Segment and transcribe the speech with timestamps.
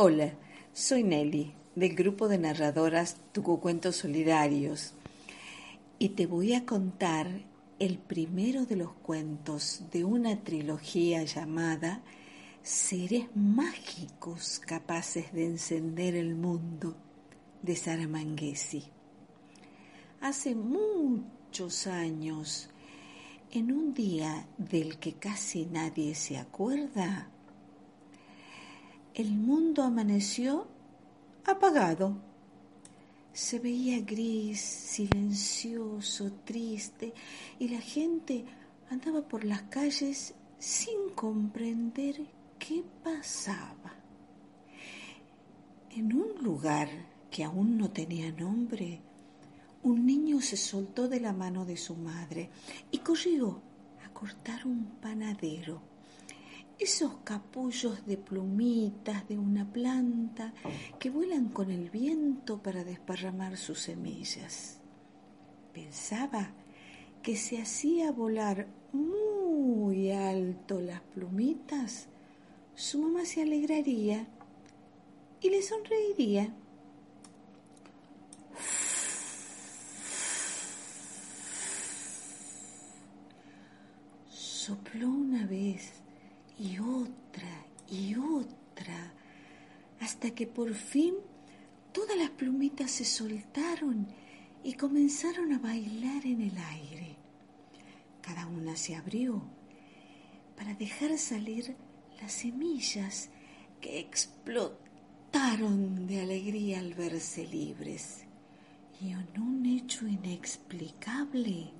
[0.00, 0.32] Hola,
[0.72, 4.92] soy Nelly, del grupo de narradoras Tucucuentos Solidarios,
[5.98, 7.26] y te voy a contar
[7.80, 12.00] el primero de los cuentos de una trilogía llamada
[12.62, 16.94] Seres mágicos capaces de encender el mundo
[17.62, 18.84] de Sara Manguesi.
[20.20, 22.70] Hace muchos años,
[23.50, 27.32] en un día del que casi nadie se acuerda,
[29.18, 30.68] el mundo amaneció
[31.44, 32.16] apagado.
[33.32, 37.12] Se veía gris, silencioso, triste,
[37.58, 38.44] y la gente
[38.88, 42.14] andaba por las calles sin comprender
[42.60, 43.92] qué pasaba.
[45.90, 46.88] En un lugar
[47.28, 49.00] que aún no tenía nombre,
[49.82, 52.50] un niño se soltó de la mano de su madre
[52.92, 53.60] y corrió
[54.06, 55.97] a cortar un panadero
[56.78, 60.54] esos capullos de plumitas de una planta
[60.98, 64.80] que vuelan con el viento para desparramar sus semillas.
[65.72, 66.52] Pensaba
[67.22, 72.08] que si hacía volar muy alto las plumitas,
[72.74, 74.28] su mamá se alegraría
[75.40, 76.54] y le sonreiría.
[84.28, 85.92] Sopló una vez
[86.58, 89.12] y otra y otra,
[90.00, 91.14] hasta que por fin
[91.92, 94.08] todas las plumitas se soltaron
[94.62, 97.16] y comenzaron a bailar en el aire.
[98.20, 99.42] Cada una se abrió
[100.56, 101.76] para dejar salir
[102.20, 103.30] las semillas
[103.80, 108.24] que explotaron de alegría al verse libres.
[109.00, 111.70] Y en un hecho inexplicable,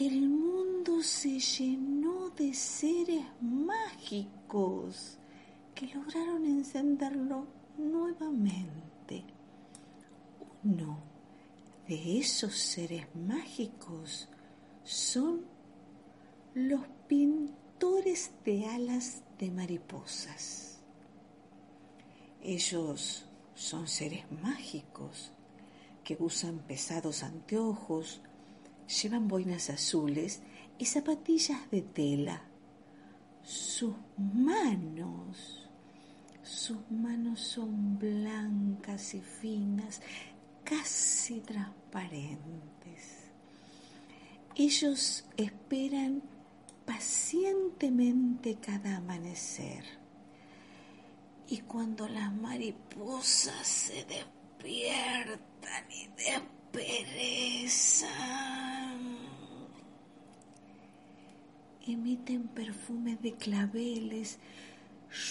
[0.00, 5.18] el mundo se llenó de seres mágicos
[5.74, 9.24] que lograron encenderlo nuevamente.
[10.64, 10.98] Uno
[11.86, 14.28] de esos seres mágicos
[14.84, 15.44] son
[16.54, 20.80] los pintores de alas de mariposas.
[22.42, 25.32] Ellos son seres mágicos
[26.04, 28.22] que usan pesados anteojos,
[28.90, 30.42] llevan boinas azules
[30.78, 32.42] y zapatillas de tela.
[33.42, 35.68] Sus manos,
[36.42, 40.02] sus manos son blancas y finas,
[40.64, 43.30] casi transparentes.
[44.56, 46.22] Ellos esperan
[46.84, 49.84] pacientemente cada amanecer.
[51.48, 56.49] Y cuando las mariposas se despiertan y desperezan,
[62.20, 64.38] emiten perfumes de claveles,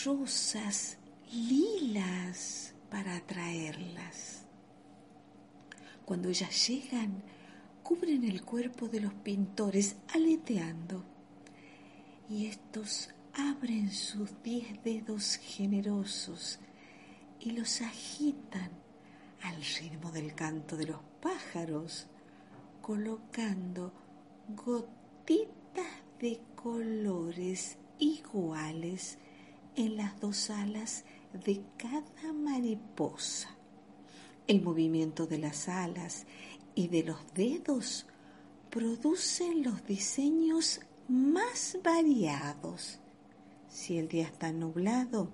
[0.04, 0.98] rosas,
[1.32, 4.46] lilas para atraerlas.
[6.06, 7.22] Cuando ellas llegan,
[7.84, 11.06] cubren el cuerpo de los pintores aleteando
[12.28, 16.60] y estos abren sus diez dedos generosos
[17.40, 18.72] y los agitan
[19.44, 22.08] al ritmo del canto de los pájaros,
[22.82, 23.94] colocando
[24.50, 25.59] gotitas
[26.20, 29.18] de colores iguales
[29.76, 31.06] en las dos alas
[31.46, 33.50] de cada mariposa.
[34.48, 36.26] El movimiento de las alas
[36.76, 38.06] y de los dedos
[38.70, 43.00] producen los diseños más variados.
[43.70, 45.32] Si el día está nublado,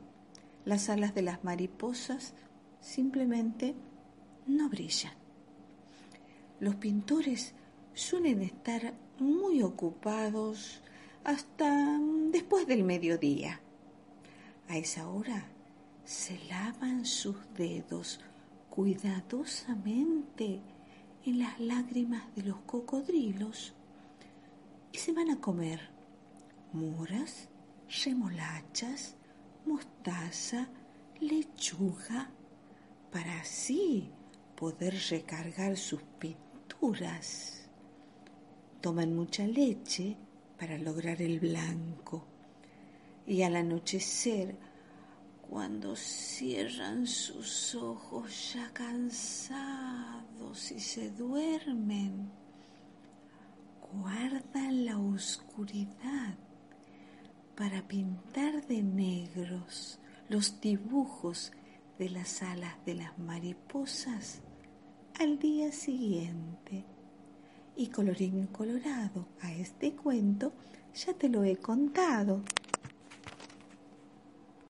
[0.65, 2.33] las alas de las mariposas
[2.81, 3.75] simplemente
[4.45, 5.13] no brillan.
[6.59, 7.53] Los pintores
[7.93, 10.81] suelen estar muy ocupados
[11.23, 11.99] hasta
[12.31, 13.61] después del mediodía.
[14.67, 15.47] A esa hora
[16.03, 18.19] se lavan sus dedos
[18.69, 20.61] cuidadosamente
[21.25, 23.73] en las lágrimas de los cocodrilos
[24.91, 25.89] y se van a comer
[26.73, 27.49] moras,
[28.03, 29.15] remolachas,
[29.65, 30.67] mostaza,
[31.19, 32.29] lechuga,
[33.11, 34.11] para así
[34.55, 37.64] poder recargar sus pinturas.
[38.85, 40.15] Toman mucha leche
[40.59, 42.23] para lograr el blanco
[43.25, 44.55] y al anochecer,
[45.49, 52.29] cuando cierran sus ojos ya cansados y se duermen,
[53.91, 56.35] guardan la oscuridad
[57.55, 59.97] para pintar de negros
[60.29, 61.53] los dibujos
[61.97, 64.43] de las alas de las mariposas
[65.19, 66.85] al día siguiente.
[67.77, 70.53] Y colorín colorado, a este cuento
[70.93, 72.41] ya te lo he contado.